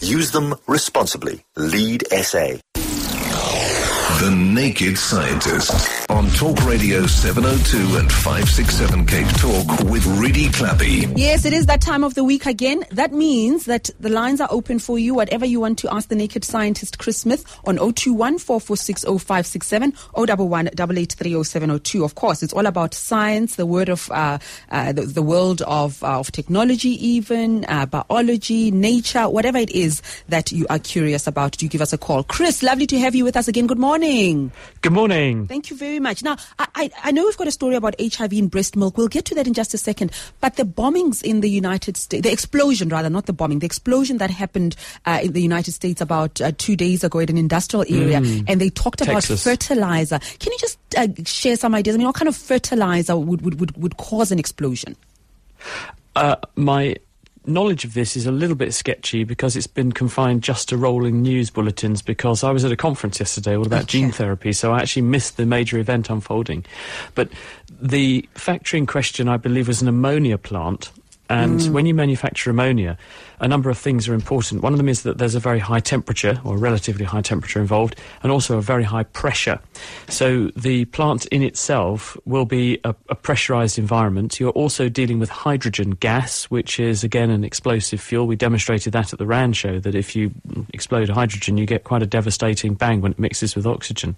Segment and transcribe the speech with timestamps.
[0.00, 1.44] Use them responsibly.
[1.56, 2.58] Lead SA.
[4.22, 11.12] The Naked Scientist on Talk Radio 702 and 567 Cape Talk with Redi Tlhapi.
[11.16, 12.84] Yes, it is that time of the week again.
[12.92, 15.12] That means that the lines are open for you.
[15.12, 20.68] Whatever you want to ask the Naked Scientist Chris Smith on 021 446 0567 011
[20.68, 22.04] 8830702.
[22.04, 24.38] Of course, it's all about science, the word of uh,
[24.70, 30.00] uh, the, the, world of, uh, of technology, even uh, biology, nature, whatever it is
[30.28, 31.58] that you are curious about.
[31.58, 32.22] Do give us a call.
[32.22, 33.66] Chris, lovely to have you with us again.
[33.66, 34.52] Good morning morning.
[34.80, 35.46] Good morning.
[35.46, 36.22] Thank you very much.
[36.22, 38.96] Now, I, I, I, know we've got a story about HIV in breast milk.
[38.96, 40.12] We'll get to that in just a second.
[40.40, 44.18] But the bombings in the United States, the explosion rather, not the bombing, the explosion
[44.18, 44.76] that happened
[45.06, 48.44] uh, in the United States about uh, two days ago in an industrial area, mm.
[48.48, 49.30] and they talked Texas.
[49.30, 50.18] about fertilizer.
[50.18, 51.94] Can you just uh, share some ideas?
[51.94, 54.96] I mean, what kind of fertilizer would, would, would, would cause an explosion?
[56.16, 56.96] Uh, my
[57.46, 61.22] knowledge of this is a little bit sketchy because it's been confined just to rolling
[61.22, 64.80] news bulletins because I was at a conference yesterday all about gene therapy, so I
[64.80, 66.64] actually missed the major event unfolding.
[67.14, 67.30] But
[67.80, 70.90] the factory in question, I believe, was an ammonia plant.
[71.32, 71.70] And mm.
[71.70, 72.98] when you manufacture ammonia,
[73.40, 74.62] a number of things are important.
[74.62, 77.98] One of them is that there's a very high temperature, or relatively high temperature involved,
[78.22, 79.58] and also a very high pressure.
[80.08, 84.38] So the plant in itself will be a, a pressurized environment.
[84.38, 88.26] You're also dealing with hydrogen gas, which is again an explosive fuel.
[88.26, 90.32] We demonstrated that at the RAND show, that if you
[90.74, 94.16] explode hydrogen, you get quite a devastating bang when it mixes with oxygen.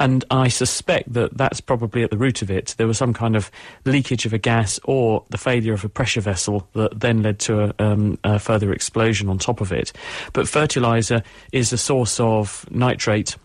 [0.00, 2.74] And I suspect that that's probably at the root of it.
[2.76, 3.52] There was some kind of
[3.84, 7.64] leakage of a gas or the failure of a pressure vessel that then led to
[7.64, 9.92] a, um, a further explosion on top of it.
[10.32, 13.36] But fertilizer is a source of nitrate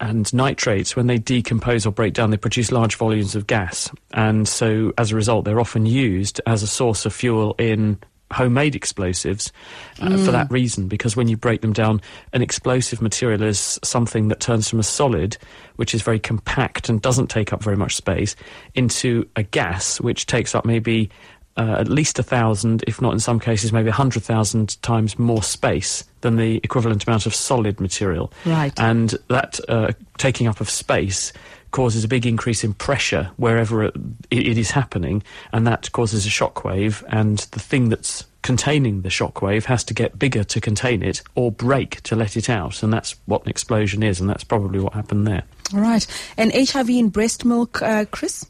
[0.00, 3.90] and nitrates, when they decompose or break down, they produce large volumes of gas.
[4.12, 7.98] And so, as a result, they're often used as a source of fuel in
[8.32, 9.52] homemade explosives
[10.00, 10.24] uh, mm.
[10.24, 12.00] for that reason, because when you break them down,
[12.32, 15.36] an explosive material is something that turns from a solid,
[15.76, 18.34] which is very compact and doesn't take up very much space,
[18.74, 21.08] into a gas, which takes up maybe
[21.56, 25.18] uh, at least a thousand, if not in some cases maybe a hundred thousand times
[25.18, 28.32] more space than the equivalent amount of solid material.
[28.44, 28.78] Right.
[28.78, 31.32] And that uh, taking up of space
[31.70, 33.96] causes a big increase in pressure wherever it,
[34.30, 35.22] it is happening,
[35.52, 39.82] and that causes a shock wave, and the thing that's containing the shock wave has
[39.82, 43.42] to get bigger to contain it or break to let it out, and that's what
[43.42, 45.42] an explosion is, and that's probably what happened there.
[45.72, 46.06] All right.
[46.36, 48.46] And HIV in breast milk, uh, Chris?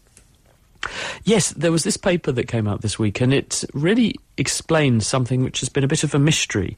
[1.25, 5.43] Yes, there was this paper that came out this week, and it really explains something
[5.43, 6.77] which has been a bit of a mystery.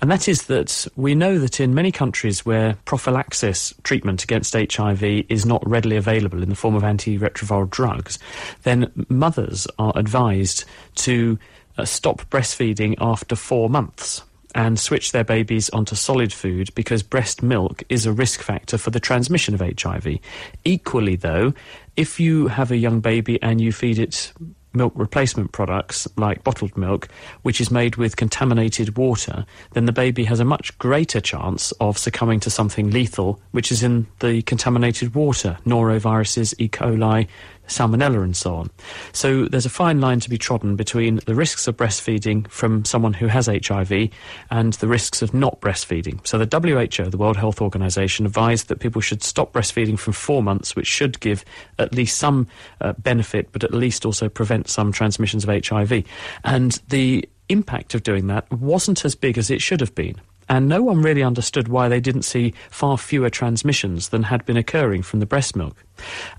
[0.00, 5.02] And that is that we know that in many countries where prophylaxis treatment against HIV
[5.02, 8.18] is not readily available in the form of antiretroviral drugs,
[8.64, 10.64] then mothers are advised
[10.96, 11.38] to
[11.78, 14.22] uh, stop breastfeeding after four months
[14.54, 18.90] and switch their babies onto solid food because breast milk is a risk factor for
[18.90, 20.18] the transmission of HIV.
[20.64, 21.54] Equally, though,
[21.96, 24.32] if you have a young baby and you feed it
[24.74, 27.08] milk replacement products like bottled milk,
[27.42, 31.96] which is made with contaminated water, then the baby has a much greater chance of
[31.96, 36.68] succumbing to something lethal, which is in the contaminated water, noroviruses, E.
[36.68, 37.28] coli,
[37.66, 38.70] salmonella and so on.
[39.12, 43.14] So there's a fine line to be trodden between the risks of breastfeeding from someone
[43.14, 44.10] who has HIV
[44.50, 46.24] and the risks of not breastfeeding.
[46.26, 50.42] So the WHO, the World Health Organization, advised that people should stop breastfeeding from four
[50.42, 51.44] months, which should give
[51.78, 52.46] at least some
[52.80, 56.04] uh, benefit, but at least also prevent some transmissions of HIV.
[56.44, 60.68] And the impact of doing that wasn't as big as it should have been and
[60.68, 65.02] no one really understood why they didn't see far fewer transmissions than had been occurring
[65.02, 65.84] from the breast milk.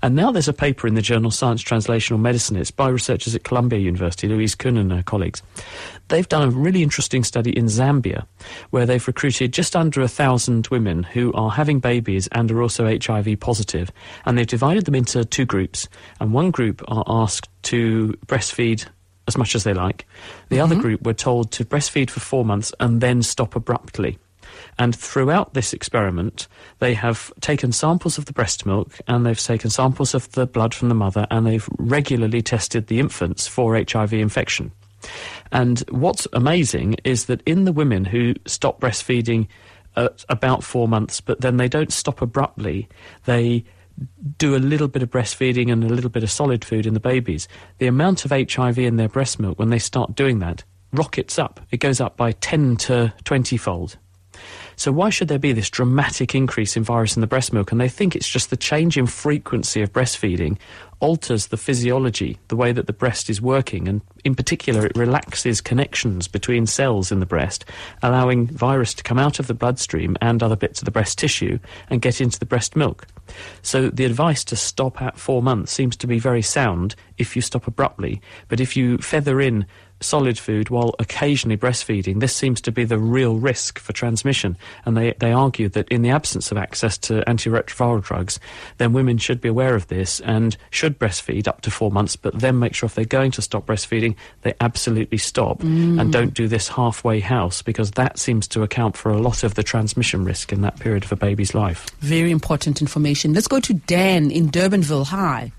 [0.02, 2.56] And now there's a paper in the journal Science Translational Medicine.
[2.56, 5.42] It's by researchers at Columbia University, Louise Kuhn and her colleagues.
[6.08, 8.26] They've done a really interesting study in Zambia
[8.70, 12.86] where they've recruited just under a thousand women who are having babies and are also
[12.86, 13.90] HIV positive.
[14.24, 15.88] And they've divided them into two groups.
[16.20, 18.86] And one group are asked to breastfeed
[19.26, 20.06] as much as they like.
[20.48, 20.64] The mm-hmm.
[20.64, 24.18] other group were told to breastfeed for four months and then stop abruptly.
[24.78, 29.70] And throughout this experiment, they have taken samples of the breast milk and they've taken
[29.70, 34.12] samples of the blood from the mother and they've regularly tested the infants for HIV
[34.14, 34.72] infection.
[35.52, 39.48] And what's amazing is that in the women who stop breastfeeding
[39.96, 42.88] at about four months, but then they don't stop abruptly,
[43.24, 43.64] they
[44.38, 47.00] do a little bit of breastfeeding and a little bit of solid food in the
[47.00, 47.48] babies,
[47.78, 51.60] the amount of HIV in their breast milk when they start doing that rockets up.
[51.70, 53.96] It goes up by 10 to 20 fold.
[54.76, 57.72] So why should there be this dramatic increase in virus in the breast milk?
[57.72, 60.58] And they think it's just the change in frequency of breastfeeding
[61.00, 65.60] alters the physiology, the way that the breast is working, and in particular, it relaxes
[65.60, 67.64] connections between cells in the breast,
[68.02, 71.58] allowing virus to come out of the bloodstream and other bits of the breast tissue
[71.90, 73.06] and get into the breast milk.
[73.62, 77.42] So the advice to stop at four months seems to be very sound if you
[77.42, 79.66] stop abruptly, but if you feather in
[80.00, 84.56] solid food while occasionally breastfeeding, this seems to be the real risk for transmission.
[84.84, 88.38] And they, they argue that in the absence of access to antiretroviral drugs,
[88.78, 92.38] then women should be aware of this and should breastfeed up to four months, but
[92.38, 96.00] then make sure if they're going to stop breastfeeding, they absolutely stop mm.
[96.00, 99.54] and don't do this halfway house because that seems to account for a lot of
[99.54, 101.86] the transmission risk in that period of a baby's life.
[102.00, 103.32] Very important information.
[103.32, 105.06] Let's go to Dan in Durbanville.
[105.06, 105.52] Hi.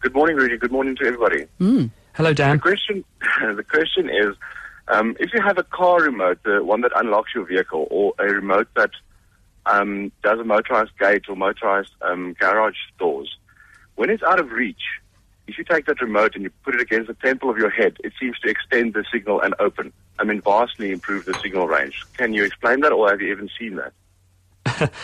[0.00, 0.56] Good morning, Redi.
[0.56, 1.46] Good morning to everybody.
[1.60, 1.90] Mm.
[2.14, 2.56] Hello, Dan.
[2.56, 3.04] The question,
[3.56, 4.36] the question is,
[4.88, 8.24] um, if you have a car remote, the one that unlocks your vehicle, or a
[8.24, 8.90] remote that
[9.66, 13.36] um, does a motorized gate or motorized um, garage doors,
[13.98, 15.00] when it's out of reach,
[15.48, 17.96] if you take that remote and you put it against the temple of your head,
[18.04, 19.92] it seems to extend the signal and open.
[20.20, 22.04] I mean, vastly improve the signal range.
[22.16, 23.92] Can you explain that, or have you even seen that?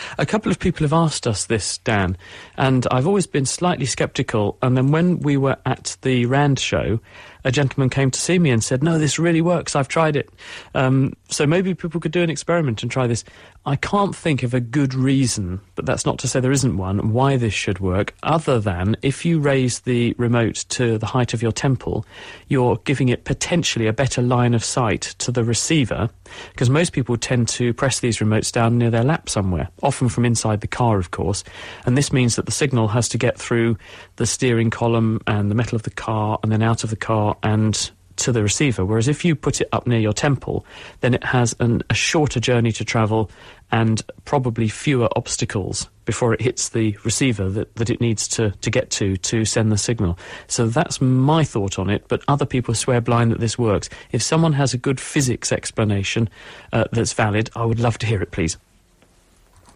[0.17, 2.15] a couple of people have asked us this, Dan,
[2.55, 4.57] and I've always been slightly sceptical.
[4.61, 7.01] And then when we were at the Rand show,
[7.45, 9.75] a gentleman came to see me and said, No, this really works.
[9.75, 10.29] I've tried it.
[10.73, 13.23] Um, so maybe people could do an experiment and try this.
[13.67, 17.13] I can't think of a good reason, but that's not to say there isn't one,
[17.13, 21.41] why this should work, other than if you raise the remote to the height of
[21.41, 22.05] your temple,
[22.47, 26.11] you're giving it potentially a better line of sight to the receiver,
[26.51, 30.25] because most people tend to press these remotes down near their lap somewhere, often from
[30.25, 31.43] inside the car, of course,
[31.87, 33.77] and this means that the signal has to get through
[34.17, 37.37] the steering column and the metal of the car and then out of the car
[37.43, 38.85] and to the receiver.
[38.85, 40.65] Whereas if you put it up near your temple,
[41.01, 43.29] then it has an, a shorter journey to travel
[43.71, 48.69] and probably fewer obstacles before it hits the receiver that, that it needs to, to
[48.69, 50.17] get to to send the signal.
[50.47, 53.89] So that's my thought on it, but other people swear blind that this works.
[54.11, 56.29] If someone has a good physics explanation
[56.71, 58.57] uh, that's valid, I would love to hear it, please.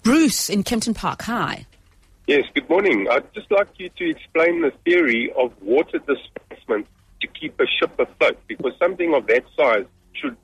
[0.03, 1.65] Bruce in Kempton Park, hi.
[2.29, 3.07] Yes, good morning.
[3.09, 6.85] I'd just like you to explain the theory of water displacement
[7.21, 10.37] to keep a ship afloat because something of that size should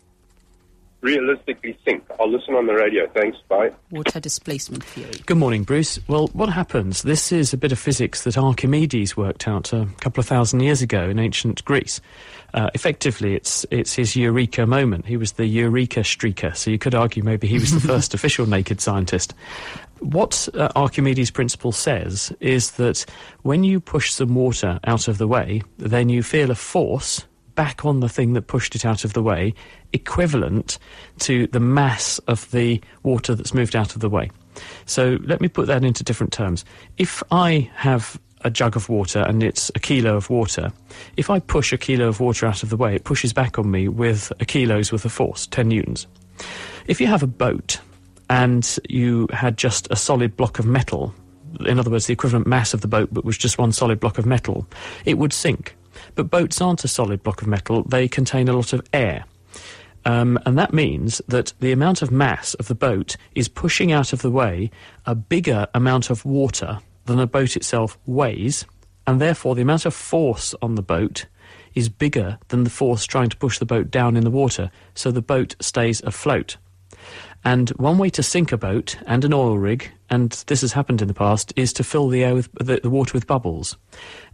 [1.02, 2.04] realistically think.
[2.20, 3.08] I'll listen on the radio.
[3.14, 3.38] Thanks.
[3.48, 3.72] Bye.
[3.92, 5.22] Water displacement theory.
[5.26, 6.00] Good morning, Bruce.
[6.08, 7.04] Well, what happens?
[7.04, 10.82] This is a bit of physics that Archimedes worked out a couple of thousand years
[10.82, 12.02] ago in ancient Greece.
[12.54, 15.06] Uh, effectively, it's it's his eureka moment.
[15.06, 18.46] He was the eureka streaker, so you could argue maybe he was the first official
[18.46, 19.34] naked scientist.
[20.00, 23.06] What uh, Archimedes' principle says is that
[23.44, 27.86] when you push some water out of the way, then you feel a force back
[27.86, 29.54] on the thing that pushed it out of the way,
[29.94, 30.78] equivalent
[31.20, 34.30] to the mass of the water that's moved out of the way.
[34.86, 36.66] So let me put that into different terms.
[36.98, 40.72] If I have a jug of water and it's a kilo of water,
[41.18, 43.72] if I push a kilo of water out of the way, it pushes back on
[43.72, 46.08] me with a kilo's worth of force, 10 newtons.
[46.88, 47.80] If you have a boat
[48.30, 51.14] and you had just a solid block of metal,
[51.62, 54.18] in other words, the equivalent mass of the boat, but was just one solid block
[54.18, 54.68] of metal,
[55.06, 55.76] it would sink.
[56.16, 59.26] But boats aren't a solid block of metal, they contain a lot of air.
[60.06, 64.14] Um, and that means that the amount of mass of the boat is pushing out
[64.14, 64.70] of the way
[65.06, 68.66] a bigger amount of water than the boat itself weighs,
[69.08, 71.26] and therefore the amount of force on the boat
[71.74, 75.12] is bigger than the force trying to push the boat down in the water, so
[75.12, 76.58] the boat stays afloat.
[77.46, 81.04] And one way to sink a boat and an oil rig, and this has happened
[81.04, 83.78] in the past, is to fill the air with the, the, water with bubbles.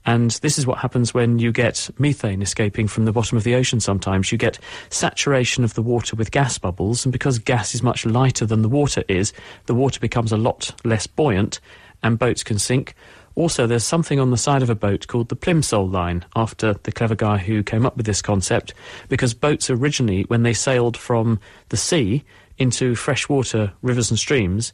[0.05, 3.55] And this is what happens when you get methane escaping from the bottom of the
[3.55, 4.31] ocean sometimes.
[4.31, 8.45] You get saturation of the water with gas bubbles, and because gas is much lighter
[8.45, 9.33] than the water is,
[9.65, 11.59] the water becomes a lot less buoyant,
[12.01, 12.95] and boats can sink.
[13.35, 16.93] Also, there's something on the side of a boat called the Plimsoll line, after the
[16.93, 18.73] clever guy who came up with this concept,
[19.09, 22.23] because boats originally, when they sailed from the sea,
[22.61, 24.71] into freshwater rivers and streams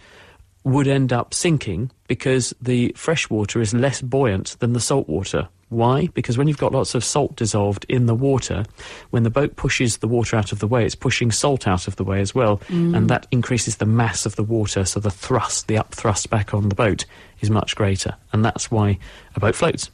[0.66, 5.48] would end up sinking because the fresh water is less buoyant than the salt water.
[5.70, 6.08] Why?
[6.14, 8.66] Because when you've got lots of salt dissolved in the water,
[9.12, 11.96] when the boat pushes the water out of the way, it's pushing salt out of
[11.96, 12.96] the way as well, mm.
[12.96, 16.54] and that increases the mass of the water, so the thrust, the up thrust back
[16.54, 17.06] on the boat
[17.40, 19.00] is much greater, and that's why
[19.36, 19.90] a boat floats.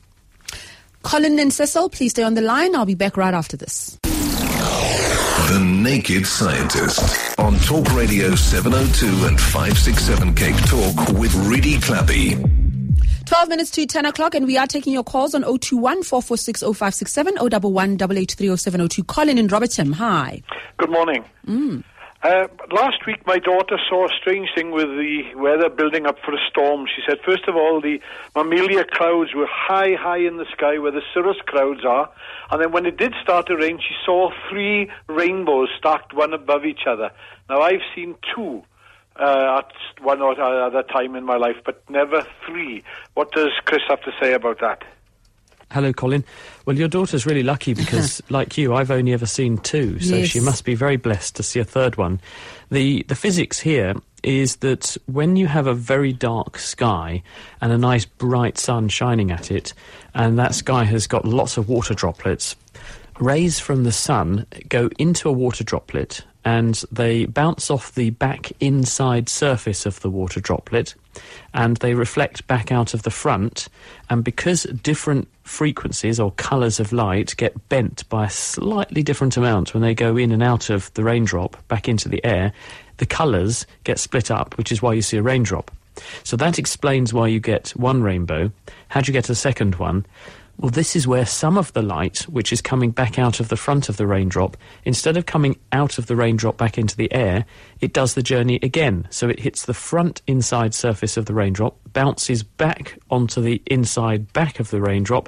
[1.03, 2.75] Colin and Cecil, please stay on the line.
[2.75, 3.99] I'll be back right after this.
[5.53, 13.27] The Naked Scientist on Talk Radio 702 and 567 Cape Talk with Redi Tlhapi.
[13.27, 17.37] 12 minutes to 10 o'clock, and we are taking your calls on 021 446 0567
[17.37, 20.41] 011 883 Colin in Robertson, hi.
[20.77, 21.23] Good morning.
[21.45, 21.83] Mm.
[22.23, 26.33] Uh, last week, my daughter saw a strange thing with the weather building up for
[26.33, 26.85] a storm.
[26.87, 27.99] She said, first of all, the
[28.33, 32.09] mammatus clouds were high, high in the sky where the cirrus clouds are.
[32.49, 36.63] And then when it did start to rain, she saw three rainbows stacked one above
[36.63, 37.11] each other.
[37.49, 38.63] Now, I've seen two
[39.19, 42.83] uh, at one or other time in my life, but never three.
[43.15, 44.83] What does Chris have to say about that?
[45.73, 46.23] Hello, Colin.
[46.65, 50.29] Well, your daughter's really lucky because, like you, I've only ever seen two, so Yes.
[50.29, 52.19] she must be very blessed to see a third one.
[52.71, 57.21] The the physics here is that when you have a very dark sky
[57.59, 59.73] and a nice bright sun shining at it,
[60.13, 62.55] and that sky has got lots of water droplets,
[63.19, 68.51] rays from the sun go into a water droplet and they bounce off the back
[68.59, 70.95] inside surface of the water droplet
[71.53, 73.69] and they reflect back out of the front.
[74.09, 79.73] And because different frequencies or colours of light get bent by a slightly different amount
[79.73, 82.53] when they go in and out of the raindrop back into the air,
[82.97, 85.71] the colours get split up, which is why you see a raindrop.
[86.23, 88.51] So that explains why you get one rainbow.
[88.89, 90.05] How do you get a second one?
[90.57, 93.57] Well, this is where some of the light, which is coming back out of the
[93.57, 94.55] front of the raindrop,
[94.85, 97.45] instead of coming out of the raindrop back into the air,
[97.81, 99.07] it does the journey again.
[99.09, 104.31] So it hits the front inside surface of the raindrop, bounces back onto the inside
[104.31, 105.27] back of the raindrop,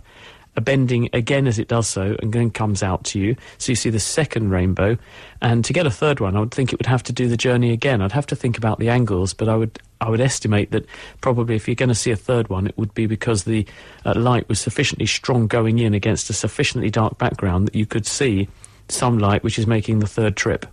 [0.62, 3.35] bending again as it does so, and then comes out to you.
[3.57, 4.97] So you see the second rainbow.
[5.41, 7.38] And to get a third one, I would think it would have to do the
[7.38, 8.01] journey again.
[8.01, 10.85] I'd have to think about the angles, but I would I would estimate that
[11.21, 13.65] probably if you're going to see a third one, it would be because the
[14.05, 18.05] uh, light was sufficiently strong going in against a sufficiently dark background that you could
[18.05, 18.47] see
[18.89, 20.65] some light which is making the third trip.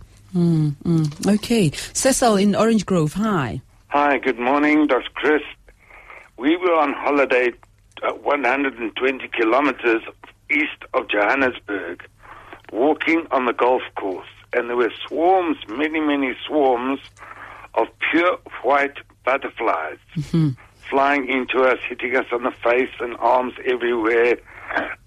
[1.27, 1.71] Okay.
[1.71, 3.61] Cecil in Orange Grove, hi.
[3.89, 5.09] Hi, good morning, Dr.
[5.13, 5.43] Chris.
[6.37, 7.53] We were on holiday
[8.11, 10.01] 120 kilometers
[10.49, 12.07] east of Johannesburg,
[12.71, 16.99] walking on the golf course, and there were swarms, many, many swarms
[17.75, 20.49] of pure white butterflies mm-hmm.
[20.89, 24.37] flying into us, hitting us on the face and arms everywhere.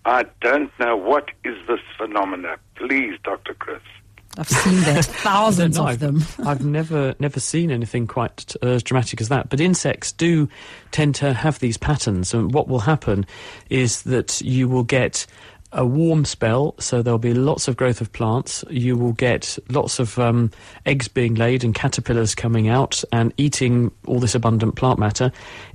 [0.05, 2.57] I don't know what is this phenomena.
[2.77, 3.55] Please, Dr.
[3.55, 3.83] Chris.
[4.39, 5.05] I've seen that.
[5.05, 6.23] Thousands of them.
[6.45, 9.49] I've never never seen anything quite uh, as dramatic as that.
[9.49, 10.49] But insects do
[10.91, 13.27] tend to have these patterns, and what will happen
[13.71, 15.27] is that you will get
[15.73, 18.65] a warm spell, so there'll be lots of growth of plants.
[18.71, 20.51] You will get lots of um,
[20.85, 25.33] eggs being laid and caterpillars coming out and eating all this abundant plant matter.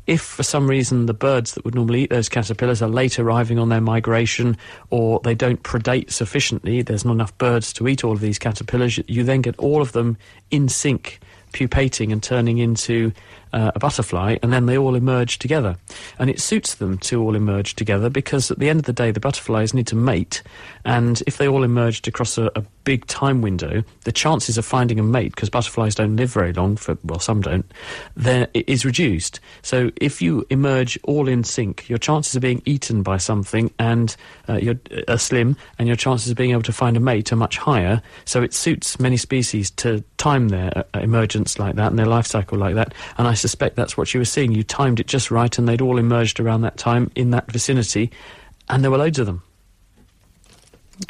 [0.07, 3.59] If for some reason the birds that would normally eat those caterpillars are late arriving
[3.59, 4.57] on their migration
[4.89, 8.99] or they don't predate sufficiently, there's not enough birds to eat all of these caterpillars,
[9.07, 10.17] you then get all of them
[10.49, 11.19] in sync,
[11.51, 13.11] pupating and turning into
[13.53, 15.75] uh, a butterfly, and then they all emerge together.
[16.19, 19.11] And it suits them to all emerge together because at the end of the day,
[19.11, 20.41] the butterflies need to mate,
[20.85, 24.99] and if they all emerged across a, a big time window, the chances of finding
[24.99, 27.69] a mate, because butterflies don't live very long, for well, some don't,
[28.15, 29.39] then it is reduced.
[29.61, 34.15] So if you emerge all in sync, your chances of being eaten by something and
[34.47, 37.35] uh, you're are slim, and your chances of being able to find a mate are
[37.37, 38.01] much higher.
[38.25, 42.25] So it suits many species to time their uh, emergence like that and their life
[42.25, 42.93] cycle like that.
[43.17, 44.51] And I suspect that's what you were seeing.
[44.51, 48.11] You timed it just right, and they'd all emerged around that time in that vicinity,
[48.69, 49.43] and there were loads of them.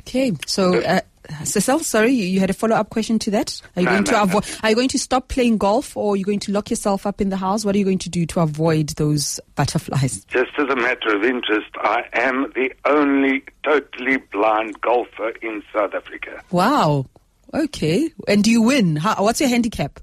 [0.02, 0.32] Okay.
[0.46, 1.02] So, uh,
[1.44, 3.62] Cecil, sorry, you, you had a follow up question to that?
[3.76, 4.24] Are you No, going no, to no.
[4.24, 4.46] avoid?
[4.64, 7.20] Are you going to stop playing golf, or are you going to lock yourself up
[7.22, 7.66] in the house?
[7.66, 10.24] What are you going to do to avoid those butterflies?
[10.26, 15.94] Just as a matter of interest, I am the only totally blind golfer in South
[15.94, 16.42] Africa.
[16.52, 17.06] Wow.
[17.54, 18.12] Okay.
[18.30, 18.96] And do you win?
[18.96, 20.00] How, what's your handicap?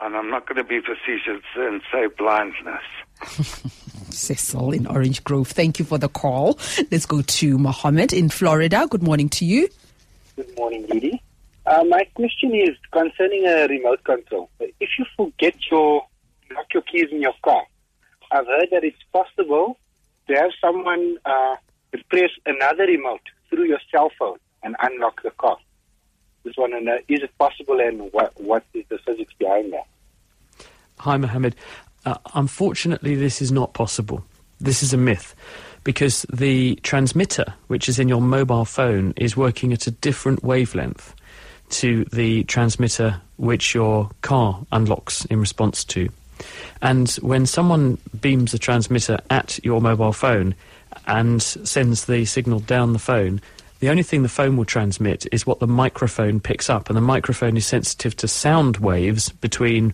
[0.00, 2.82] And I'm not going to be facetious and say blindness.
[4.10, 5.48] Cecil in Orange Grove.
[5.48, 6.58] Thank you for the call.
[6.90, 8.86] Let's go to Mohammed in Florida.
[8.88, 9.68] Good morning to you.
[10.36, 11.22] Good morning, Didi.
[11.64, 14.50] Uh, my question is concerning a remote control.
[14.60, 16.06] If you forget your
[16.54, 17.62] lock your keys in your car,
[18.30, 19.78] I've heard that it's possible
[20.28, 21.56] to have someone uh,
[22.08, 25.56] press another remote through your cell phone and unlock the car.
[26.56, 29.86] Know, is it possible and what, what is the physics behind that?
[30.98, 31.56] Hi, Mohammed.
[32.04, 34.24] Uh, unfortunately, this is not possible.
[34.60, 35.34] This is a myth
[35.84, 41.14] because the transmitter, which is in your mobile phone, is working at a different wavelength
[41.70, 46.08] to the transmitter which your car unlocks in response to.
[46.82, 50.54] And when someone beams a transmitter at your mobile phone
[51.06, 53.40] and sends the signal down the phone,
[53.80, 57.02] the only thing the phone will transmit is what the microphone picks up, and the
[57.02, 59.92] microphone is sensitive to sound waves between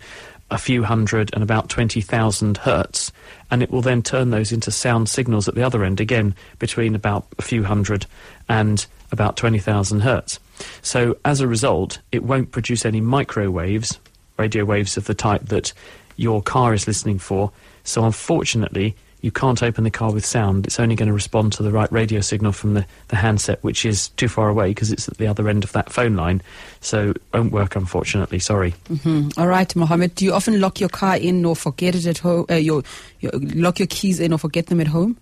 [0.50, 3.10] a few hundred and about 20,000 hertz,
[3.50, 6.94] and it will then turn those into sound signals at the other end, again between
[6.94, 8.06] about a few hundred
[8.48, 10.38] and about 20,000 hertz.
[10.82, 13.98] So as a result, it won't produce any microwaves,
[14.38, 15.72] radio waves of the type that
[16.16, 17.50] your car is listening for.
[17.84, 20.66] So unfortunately, you can't open the car with sound.
[20.66, 23.86] It's only going to respond to the right radio signal from the, the handset, which
[23.86, 26.42] is too far away because it's at the other end of that phone line.
[26.80, 28.40] So it won't work, unfortunately.
[28.40, 28.74] Sorry.
[28.90, 29.40] Mm-hmm.
[29.40, 30.16] All right, Mohammed.
[30.16, 32.46] Do you often lock your car in or forget it at home?
[32.50, 32.82] Uh, your,
[33.20, 35.16] your, lock your keys in or forget them at home?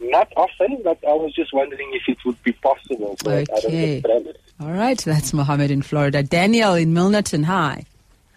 [0.00, 3.16] Not often, but I was just wondering if it would be possible.
[3.22, 4.02] So okay.
[4.58, 6.22] All right, that's Mohammed in Florida.
[6.22, 7.84] Daniel in Milnerton, hi.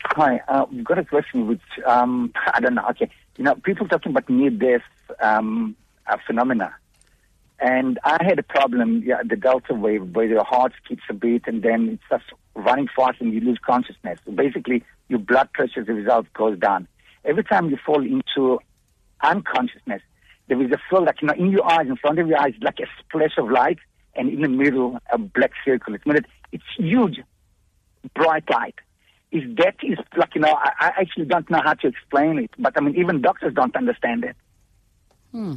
[0.03, 3.09] Hi, uh, we've got a question which, um, I don't know, okay.
[3.37, 4.83] You know, people talking about near-death
[5.19, 5.75] um,
[6.07, 6.75] uh, phenomena.
[7.59, 11.47] And I had a problem, yeah, the delta wave, where your heart keeps a beat
[11.47, 12.25] and then it starts
[12.55, 14.19] running fast and you lose consciousness.
[14.25, 16.87] So basically, your blood pressure as a result goes down.
[17.25, 18.59] Every time you fall into
[19.21, 20.01] unconsciousness,
[20.47, 22.53] there is a feel like, you know, in your eyes, in front of your eyes,
[22.61, 23.79] like a splash of light,
[24.15, 25.95] and in the middle, a black circle.
[25.95, 26.03] It's,
[26.51, 27.21] it's huge,
[28.13, 28.75] bright light.
[29.33, 32.51] Is that is like, you know, I, I actually don't know how to explain it,
[32.59, 34.35] but I mean, even doctors don't understand it.
[35.31, 35.55] Hmm.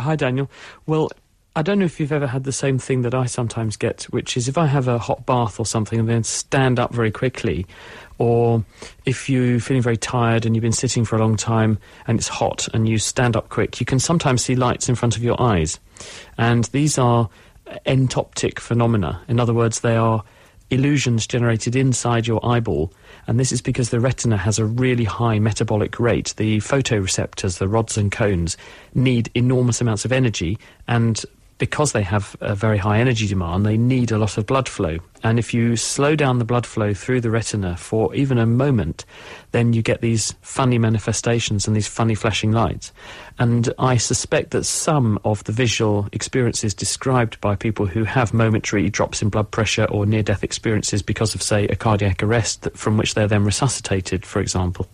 [0.00, 0.50] Hi, Daniel.
[0.86, 1.12] Well,
[1.56, 4.36] I don't know if you've ever had the same thing that I sometimes get, which
[4.36, 7.64] is if I have a hot bath or something and then stand up very quickly,
[8.18, 8.64] or
[9.04, 11.78] if you're feeling very tired and you've been sitting for a long time
[12.08, 15.16] and it's hot and you stand up quick, you can sometimes see lights in front
[15.16, 15.78] of your eyes.
[16.36, 17.30] And these are
[17.86, 19.22] entoptic phenomena.
[19.28, 20.24] In other words, they are
[20.70, 22.92] illusions generated inside your eyeball
[23.26, 26.34] and this is because the retina has a really high metabolic rate.
[26.36, 28.56] The photoreceptors, the rods and cones,
[28.94, 31.22] need enormous amounts of energy, and
[31.58, 34.98] because they have a very high energy demand, they need a lot of blood flow.
[35.24, 39.06] And if you slow down the blood flow through the retina for even a moment,
[39.52, 42.92] then you get these funny manifestations and these funny flashing lights.
[43.38, 48.90] And I suspect that some of the visual experiences described by people who have momentary
[48.90, 52.96] drops in blood pressure or near death experiences because of, say, a cardiac arrest from
[52.96, 54.86] which they're then resuscitated, for example,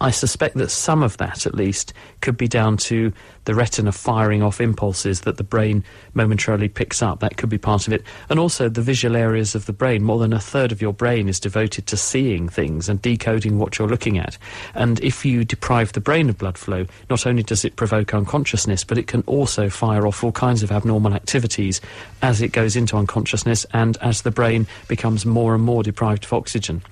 [0.00, 3.12] I suspect that some of that, at least, could be down to
[3.44, 7.20] the retina firing off impulses that the brain momentarily picks up.
[7.20, 8.02] That could be part of it.
[8.28, 10.02] And also the visual areas of the brain.
[10.02, 13.78] More than a third of your brain is devoted to seeing things and decoding what
[13.78, 14.38] you're looking at.
[14.74, 18.84] And if you deprive the brain of blood flow, not only does it provoke unconsciousness,
[18.84, 21.80] but it can also fire off all kinds of abnormal activities
[22.22, 26.32] as it goes into unconsciousness and as the brain becomes more and more deprived of
[26.32, 26.82] oxygen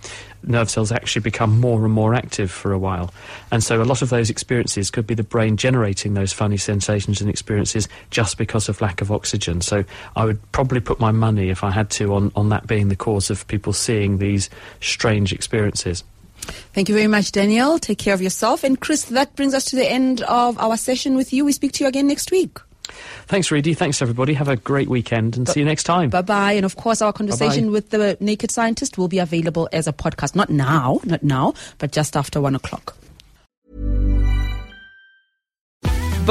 [0.44, 3.12] nerve cells actually become more and more active for a while.
[3.50, 7.20] And so a lot of those experiences could be the brain generating those funny sensations
[7.20, 9.60] and experiences just because of lack of oxygen.
[9.60, 9.84] So
[10.16, 12.96] I would probably put my money, if I had to, on, on that being the
[12.96, 14.48] cause of people seeing these
[14.80, 16.04] strange experiences.
[16.72, 17.78] Thank you very much, Daniel.
[17.78, 18.64] Take care of yourself.
[18.64, 21.44] And Chris, that brings us to the end of our session with you.
[21.44, 22.58] We speak to you again next week.
[23.26, 23.74] Thanks, Redi.
[23.74, 24.34] Thanks, everybody.
[24.34, 26.10] Have a great weekend and see you next time.
[26.10, 26.52] Bye bye.
[26.52, 27.72] And of course, our conversation Bye-bye.
[27.72, 30.34] with the Naked Scientist will be available as a podcast.
[30.34, 32.96] Not now, not now, but just after one o'clock.